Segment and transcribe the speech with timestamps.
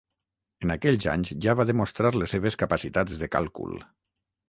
[0.67, 3.83] En aquells anys ja va demostrar les seves capacitats de càlcul.